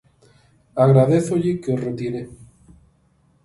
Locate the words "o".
1.75-1.77